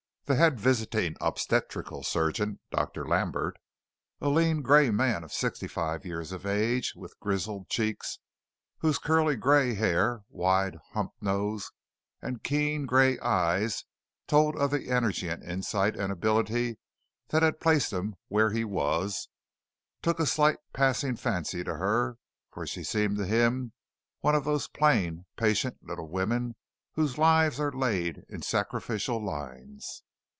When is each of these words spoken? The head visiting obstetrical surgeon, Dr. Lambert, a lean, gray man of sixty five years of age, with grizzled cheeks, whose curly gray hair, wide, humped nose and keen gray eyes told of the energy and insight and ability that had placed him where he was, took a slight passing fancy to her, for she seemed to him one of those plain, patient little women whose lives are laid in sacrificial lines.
The 0.25 0.37
head 0.37 0.61
visiting 0.61 1.17
obstetrical 1.19 2.03
surgeon, 2.03 2.61
Dr. 2.71 3.05
Lambert, 3.05 3.57
a 4.21 4.29
lean, 4.29 4.61
gray 4.61 4.89
man 4.89 5.25
of 5.25 5.33
sixty 5.33 5.67
five 5.67 6.05
years 6.05 6.31
of 6.31 6.45
age, 6.45 6.93
with 6.95 7.19
grizzled 7.19 7.67
cheeks, 7.67 8.19
whose 8.77 8.97
curly 8.97 9.35
gray 9.35 9.73
hair, 9.75 10.21
wide, 10.29 10.77
humped 10.93 11.21
nose 11.21 11.69
and 12.21 12.43
keen 12.45 12.85
gray 12.85 13.19
eyes 13.19 13.83
told 14.25 14.55
of 14.55 14.71
the 14.71 14.89
energy 14.89 15.27
and 15.27 15.43
insight 15.43 15.97
and 15.97 16.13
ability 16.13 16.77
that 17.27 17.43
had 17.43 17.59
placed 17.59 17.91
him 17.91 18.15
where 18.29 18.51
he 18.53 18.63
was, 18.63 19.27
took 20.01 20.17
a 20.17 20.25
slight 20.25 20.59
passing 20.71 21.17
fancy 21.17 21.61
to 21.61 21.75
her, 21.75 22.15
for 22.53 22.65
she 22.65 22.85
seemed 22.85 23.17
to 23.17 23.25
him 23.27 23.73
one 24.21 24.33
of 24.33 24.45
those 24.45 24.69
plain, 24.69 25.25
patient 25.35 25.75
little 25.81 26.07
women 26.07 26.55
whose 26.93 27.17
lives 27.17 27.59
are 27.59 27.73
laid 27.73 28.23
in 28.29 28.41
sacrificial 28.41 29.21
lines. 29.21 30.03